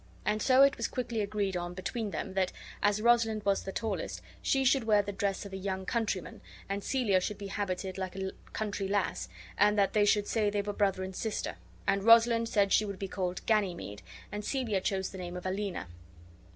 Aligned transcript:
And 0.25 0.41
so 0.41 0.63
it 0.63 0.77
was 0.77 0.87
quickly 0.87 1.21
agreed 1.21 1.55
on 1.55 1.75
between 1.75 2.09
them 2.09 2.33
that, 2.33 2.51
as 2.81 3.03
Rosalind 3.03 3.43
was 3.45 3.61
the 3.61 3.71
tallest, 3.71 4.19
she 4.41 4.65
should 4.65 4.85
wear 4.85 5.03
the 5.03 5.11
dress 5.11 5.45
of 5.45 5.53
a 5.53 5.57
young 5.57 5.85
countryman, 5.85 6.41
and 6.67 6.83
Celia 6.83 7.21
should 7.21 7.37
be 7.37 7.49
habited 7.53 7.99
like 7.99 8.15
a 8.15 8.31
country 8.51 8.87
lass, 8.87 9.29
and 9.59 9.77
that 9.77 9.93
they 9.93 10.05
should 10.05 10.25
say 10.27 10.49
they 10.49 10.63
were 10.63 10.73
brother 10.73 11.03
and 11.03 11.15
sister; 11.15 11.55
and 11.85 12.03
Rosalind 12.03 12.49
said 12.49 12.73
she 12.73 12.83
would 12.83 12.97
be 12.97 13.07
called 13.07 13.45
Ganymede, 13.45 14.01
and 14.31 14.43
Celia 14.43 14.81
chose 14.81 15.09
the 15.11 15.19
name 15.19 15.37
of 15.37 15.45
Aliena. 15.45 15.85